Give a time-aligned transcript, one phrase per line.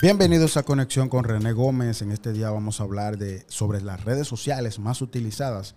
[0.00, 2.02] Bienvenidos a Conexión con René Gómez.
[2.02, 5.74] En este día vamos a hablar de, sobre las redes sociales más utilizadas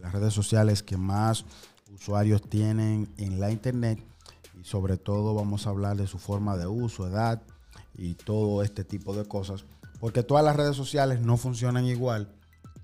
[0.00, 1.44] las redes sociales que más
[1.94, 4.02] usuarios tienen en la internet.
[4.60, 7.42] Y sobre todo vamos a hablar de su forma de uso, edad
[7.94, 9.64] y todo este tipo de cosas.
[10.00, 12.34] Porque todas las redes sociales no funcionan igual.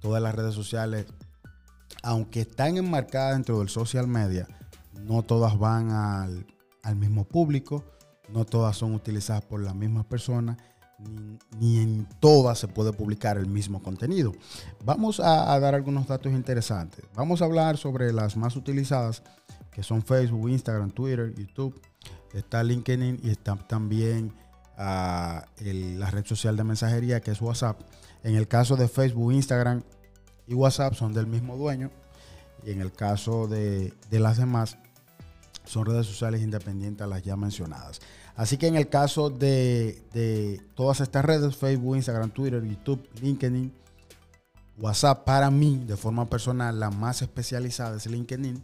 [0.00, 1.06] Todas las redes sociales,
[2.02, 4.46] aunque están enmarcadas dentro del social media,
[4.92, 6.46] no todas van al,
[6.82, 7.84] al mismo público,
[8.28, 10.56] no todas son utilizadas por las mismas personas,
[11.58, 14.32] ni, en todas se puede publicar el mismo contenido.
[14.84, 17.04] Vamos a, dar algunos datos interesantes.
[17.14, 19.22] Vamos a hablar sobre las más utilizadas,
[19.70, 21.78] que son Facebook, Instagram, Twitter, YouTube.
[22.32, 24.32] Está LinkedIn y está también
[25.58, 27.80] el, la red social de mensajería, que es WhatsApp.
[28.22, 29.82] En el caso de Facebook, Instagram
[30.46, 31.90] y WhatsApp son del mismo dueño.
[32.64, 34.78] Y en el caso de las demás,
[35.66, 38.00] son redes sociales independientes a las ya mencionadas.
[38.34, 43.72] Así que en el caso de, todas estas redes, Facebook, Instagram, Twitter, YouTube, LinkedIn,
[44.78, 48.62] WhatsApp, para mí, de forma personal, la más especializada es LinkedIn.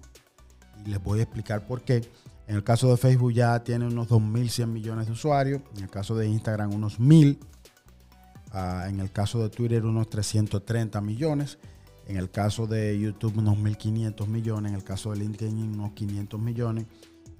[0.84, 2.02] Y les voy a explicar por qué.
[2.46, 5.62] En el caso de Facebook ya tiene unos 2.100 millones de usuarios.
[5.76, 7.38] En el caso de Instagram unos 1.000.
[8.52, 11.56] Uh, en el caso de Twitter unos 330 millones.
[12.06, 14.72] En el caso de YouTube unos 1.500 millones.
[14.72, 16.86] En el caso de LinkedIn unos 500 millones.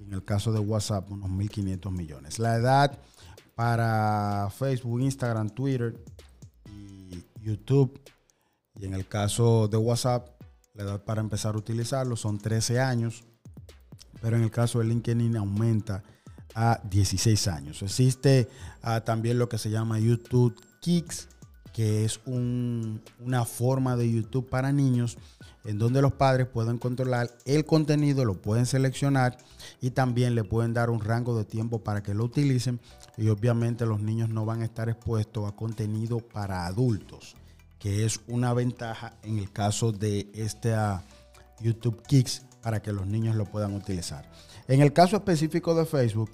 [0.05, 2.39] En el caso de WhatsApp unos 1.500 millones.
[2.39, 2.99] La edad
[3.55, 6.03] para Facebook, Instagram, Twitter
[6.67, 8.01] y YouTube.
[8.75, 10.29] Y en el caso de WhatsApp,
[10.75, 13.25] la edad para empezar a utilizarlo son 13 años
[14.23, 16.03] pero en el caso de LinkedIn aumenta
[16.55, 17.83] a 16 años.
[17.83, 18.49] Existe
[18.85, 21.29] uh, también lo que se llama YouTube Kicks,
[21.73, 25.17] que es un, una forma de YouTube para niños
[25.65, 29.39] en donde los padres pueden controlar el contenido, lo pueden seleccionar
[29.81, 32.81] y también le pueden dar un rango de tiempo para que lo utilicen
[33.17, 37.37] y obviamente los niños no van a estar expuestos a contenido para adultos,
[37.79, 41.01] que es una ventaja en el caso de este uh,
[41.61, 44.31] YouTube Kicks para que los niños lo puedan utilizar.
[44.69, 46.31] En el caso específico de Facebook,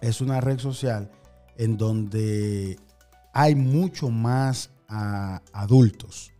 [0.00, 1.10] es una red social
[1.56, 2.78] en donde
[3.38, 6.32] hay mucho más uh, adultos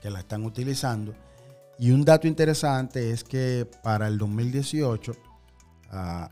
[0.00, 1.12] que la están utilizando.
[1.76, 5.16] Y un dato interesante es que para el 2018, uh,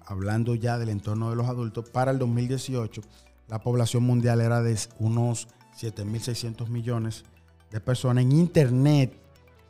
[0.06, 3.02] hablando ya del entorno de los adultos, para el 2018
[3.48, 5.48] la población mundial era de unos
[5.80, 7.24] 7.600 millones
[7.72, 8.22] de personas.
[8.22, 9.18] En Internet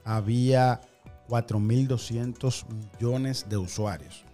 [0.04, 0.82] había
[1.26, 4.26] 4.200 millones de usuarios.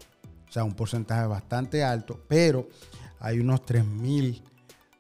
[0.49, 2.69] O sea, un porcentaje bastante alto, pero
[3.21, 4.43] hay unos 3.000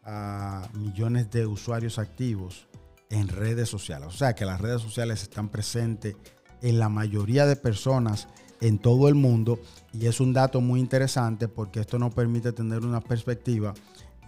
[0.06, 2.68] uh, millones de usuarios activos
[3.10, 4.08] en redes sociales.
[4.08, 6.16] O sea, que las redes sociales están presentes
[6.62, 8.28] en la mayoría de personas
[8.60, 9.58] en todo el mundo
[9.92, 13.74] y es un dato muy interesante porque esto nos permite tener una perspectiva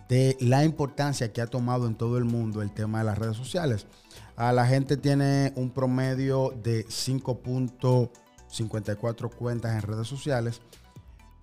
[0.09, 3.37] de la importancia que ha tomado en todo el mundo el tema de las redes
[3.37, 3.87] sociales.
[4.37, 10.61] A la gente tiene un promedio de 5.54 cuentas en redes sociales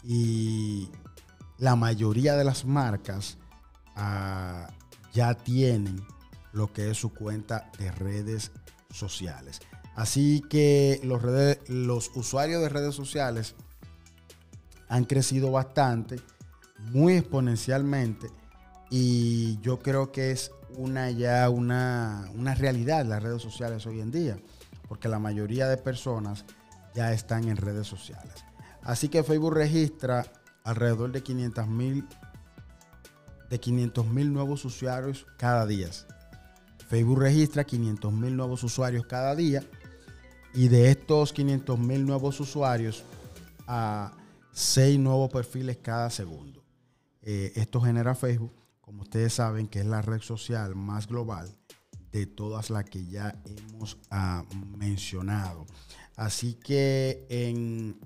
[0.04, 0.90] y
[1.58, 3.38] la mayoría de las marcas
[4.00, 4.72] uh,
[5.14, 6.02] ya tienen
[6.54, 8.52] lo que es su cuenta de redes
[8.92, 9.60] sociales.
[9.96, 11.22] Así que los,
[11.68, 13.56] los usuarios de redes sociales
[14.88, 16.20] han crecido bastante,
[16.92, 18.30] muy exponencialmente
[18.90, 24.12] y yo creo que es una ya una, una realidad las redes sociales hoy en
[24.12, 24.40] día,
[24.88, 26.46] porque la mayoría de personas
[26.96, 28.46] ya están en redes sociales.
[28.82, 30.26] Así que Facebook registra
[30.64, 32.08] alrededor de 500 mil
[33.50, 35.90] de 500 mil nuevos usuarios cada día.
[36.88, 39.64] Facebook registra 500 mil nuevos usuarios cada día
[40.54, 43.04] y de estos 500 mil nuevos usuarios
[43.68, 44.12] a
[44.52, 46.64] 6 nuevos perfiles cada segundo.
[47.22, 48.60] Eh, esto genera Facebook
[48.90, 51.56] como ustedes saben, que es la red social más global
[52.12, 54.44] de todas las que ya hemos ah,
[54.80, 55.68] mencionado.
[56.16, 58.00] Así que en,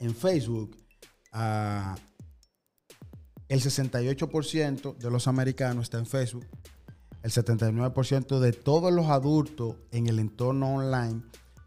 [0.00, 0.76] en Facebook,
[1.30, 1.96] ah,
[3.48, 6.46] el 68% de los americanos está en Facebook.
[7.22, 11.22] El 79% de todos los adultos en el entorno online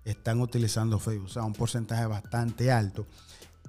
[0.06, 1.25] están utilizando Facebook.
[1.25, 3.06] O sea, un porcentaje bastante alto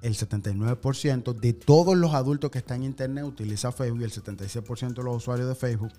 [0.03, 4.95] el 79% de todos los adultos que están en Internet utiliza Facebook y el 76%
[4.95, 5.93] de los usuarios de Facebook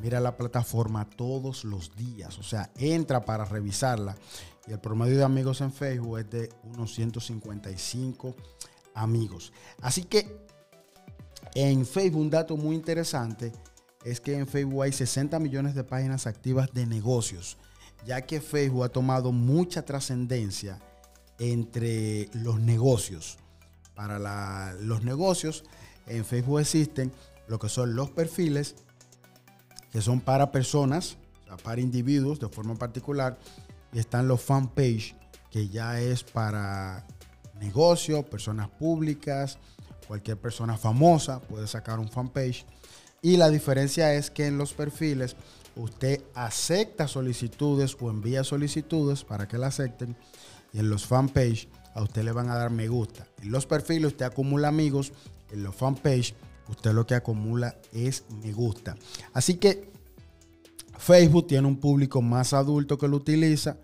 [0.00, 2.38] mira la plataforma todos los días.
[2.38, 4.16] O sea, entra para revisarla.
[4.66, 8.34] Y el promedio de amigos en Facebook es de unos 155
[8.94, 9.52] amigos.
[9.82, 10.46] Así que
[11.54, 13.52] en Facebook un dato muy interesante
[14.04, 17.56] es que en Facebook hay 60 millones de páginas activas de negocios,
[18.06, 20.78] ya que Facebook ha tomado mucha trascendencia
[21.38, 23.38] entre los negocios.
[23.94, 25.64] Para los negocios,
[26.06, 27.12] en Facebook existen
[27.48, 28.74] lo que son los perfiles,
[29.90, 31.16] que son para personas,
[31.62, 33.38] para individuos de forma particular,
[33.92, 35.16] y están los fanpage,
[35.50, 37.06] que ya es para
[37.60, 39.58] negocios, personas públicas,
[40.06, 42.64] cualquier persona famosa puede sacar un fanpage.
[43.22, 45.36] Y la diferencia es que en los perfiles
[45.76, 50.16] usted acepta solicitudes o envía solicitudes para que la acepten.
[50.72, 53.26] Y en los fanpage a usted le van a dar me gusta.
[53.42, 55.12] En los perfiles usted acumula amigos.
[55.50, 56.34] En los fanpage
[56.68, 58.96] usted lo que acumula es me gusta.
[59.32, 59.90] Así que
[60.98, 63.78] Facebook tiene un público más adulto que lo utiliza.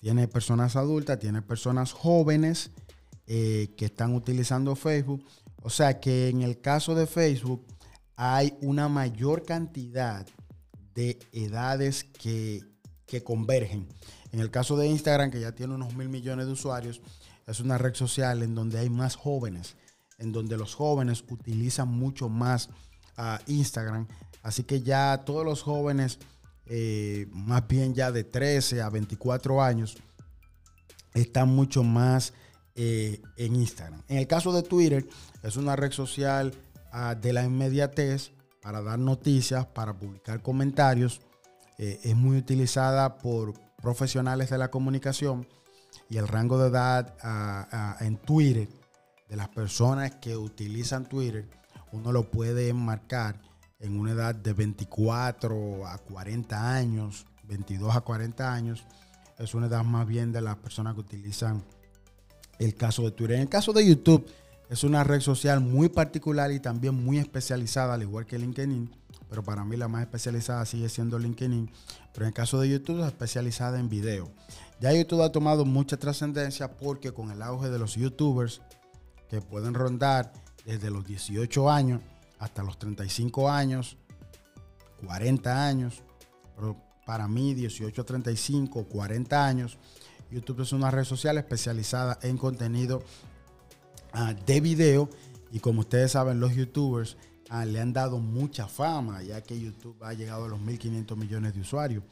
[0.00, 2.70] Tiene personas adultas, tiene personas jóvenes
[3.26, 5.24] eh, que están utilizando Facebook.
[5.62, 7.66] O sea que en el caso de Facebook
[8.16, 10.26] hay una mayor cantidad
[10.94, 12.70] de edades que,
[13.24, 13.86] convergen.
[14.30, 17.02] En el caso de Instagram, que ya tiene unos mil millones de usuarios,
[17.46, 19.76] es una red social en donde hay más jóvenes,
[20.16, 22.70] en donde los jóvenes utilizan mucho más
[23.46, 24.08] Instagram.
[24.42, 26.20] Así que ya todos los jóvenes
[26.66, 29.96] eh, más bien ya de 13 a 24 años,
[31.12, 32.32] están mucho más
[32.74, 34.02] eh, en Instagram.
[34.08, 35.06] En el caso de Twitter,
[35.42, 36.54] es una red social
[36.92, 38.32] ah, de la inmediatez
[38.62, 41.20] para dar noticias, para publicar comentarios.
[41.78, 45.46] Eh, es muy utilizada por profesionales de la comunicación
[46.08, 48.68] y el rango de edad ah, ah, en Twitter
[49.28, 51.48] de las personas que utilizan Twitter,
[51.90, 53.40] uno lo puede marcar
[53.80, 58.84] en una edad de 24 a 40 años, 22 a 40 años,
[59.38, 61.64] es una edad más bien de las personas que utilizan
[62.58, 63.36] el caso de Twitter.
[63.36, 64.26] En el caso de YouTube,
[64.70, 68.90] es una red social muy particular y también muy especializada, al igual que LinkedIn,
[69.28, 71.70] pero para mí la más especializada sigue siendo LinkedIn.
[72.12, 74.30] Pero en el caso de YouTube es especializada en video.
[74.80, 78.62] Ya YouTube ha tomado mucha trascendencia porque con el auge de los YouTubers
[79.28, 80.32] que pueden rondar
[80.64, 82.00] desde los 18 años
[82.38, 83.96] hasta los 35 años,
[85.06, 86.02] 40 años,
[86.56, 89.78] pero para mí 18, 35, 40 años,
[90.32, 93.02] YouTube es una red social especializada en contenido
[94.12, 95.10] ah, de video
[95.50, 97.18] y como ustedes saben los youtubers
[97.50, 101.54] ah, le han dado mucha fama ya que YouTube ha llegado a los 1.500 millones
[101.54, 102.02] de usuarios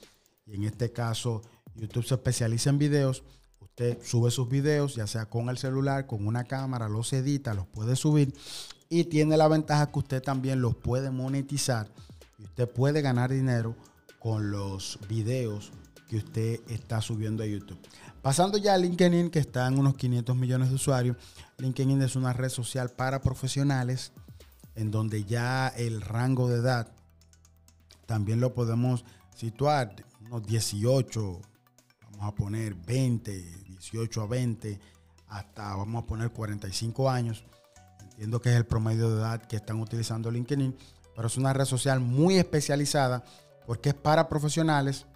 [0.46, 1.42] y en este caso
[1.74, 3.22] YouTube se especializa en videos.
[3.60, 7.66] Usted sube sus videos, ya sea con el celular, con una cámara, los edita, los
[7.66, 8.34] puede subir
[8.88, 11.88] y tiene la ventaja que usted también los puede monetizar
[12.38, 13.76] y usted puede ganar dinero
[14.18, 15.72] con los videos
[16.08, 17.78] que usted está subiendo a YouTube.
[18.22, 21.16] Pasando ya a LinkedIn, que está en unos 500 millones de usuarios,
[21.56, 24.12] LinkedIn es una red social para profesionales
[24.74, 26.92] en donde ya el rango de edad
[28.04, 29.94] también lo podemos situar,
[30.26, 31.40] unos 18,
[32.10, 34.80] vamos a poner 20, 18 a 20,
[35.28, 37.44] hasta vamos a poner 45 años.
[38.02, 40.76] Entiendo que es el promedio de edad que están utilizando LinkedIn,
[41.16, 43.24] pero es una red social muy especializada
[43.66, 45.06] porque es para profesionales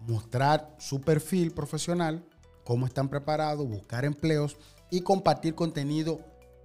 [0.00, 2.24] mostrar su perfil profesional,
[2.66, 4.56] cómo están preparados, buscar empleos
[4.90, 6.20] y compartir contenido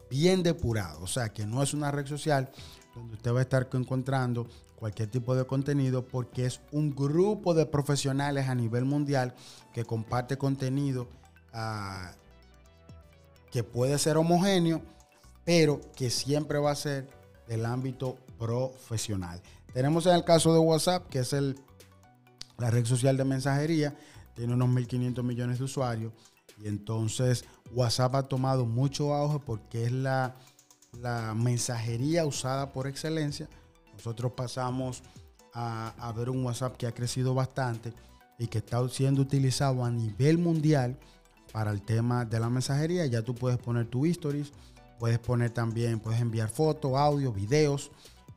[0.09, 1.00] bien depurado.
[1.01, 2.50] O sea, que no es una red social
[2.95, 7.68] donde usted va a estar encontrando cualquier tipo de contenido porque es un grupo de
[7.68, 9.36] profesionales a nivel mundial
[9.74, 11.07] que comparte contenido
[11.53, 12.12] ah,
[13.51, 14.81] que puede ser homogéneo
[15.46, 17.08] pero que siempre va a ser
[17.48, 19.39] del ámbito profesional.
[19.72, 21.60] Tenemos en el caso de WhatsApp, que es el,
[22.58, 23.96] la red social de mensajería,
[24.36, 26.14] tiene unos 1.500 millones de usuarios.
[26.62, 30.36] Y entonces WhatsApp ha tomado mucho auge porque es la,
[31.00, 33.50] la mensajería usada por excelencia.
[33.94, 35.04] Nosotros pasamos
[35.54, 37.94] a, a, ver un WhatsApp que ha crecido bastante
[38.38, 40.98] y que está siendo utilizado a nivel mundial
[41.52, 43.06] para el tema de la mensajería.
[43.06, 44.52] Ya tú puedes poner tu stories
[45.02, 47.90] Puedes poner también, puedes enviar fotos, audio, videos,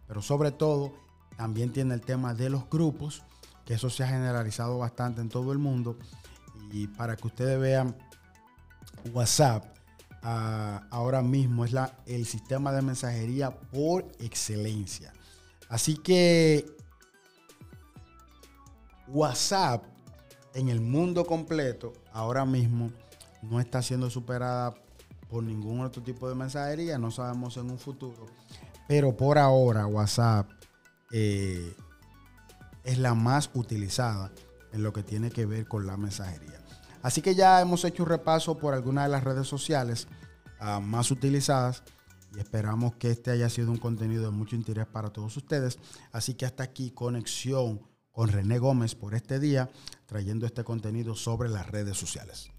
[0.07, 0.95] pero sobre todo
[1.37, 3.23] también tiene el tema de los grupos,
[3.65, 5.97] que eso se ha generalizado bastante en todo el mundo.
[6.71, 7.97] Y para que ustedes vean,
[9.13, 9.65] WhatsApp
[10.23, 15.13] ah, ahora mismo es la, el sistema de mensajería por excelencia.
[15.69, 16.67] Así que
[19.09, 19.85] WhatsApp
[20.55, 22.91] en el mundo completo ahora mismo
[23.43, 24.75] no está siendo superada
[25.29, 26.99] por ningún otro tipo de mensajería.
[26.99, 28.27] No sabemos en un futuro.
[28.87, 30.49] Pero por ahora WhatsApp
[31.13, 31.75] eh,
[32.85, 34.31] es la más utilizada
[34.73, 36.61] en lo que tiene que ver con la mensajería.
[37.03, 40.09] Así que ya hemos hecho un repaso por algunas de las redes sociales
[40.59, 41.83] ah, más utilizadas
[42.35, 45.79] y esperamos que este haya sido un contenido de mucho interés para todos ustedes.
[46.13, 49.71] Así que hasta aquí conexión con René Gómez por este día,
[50.07, 52.54] trayendo este contenido sobre las redes sociales.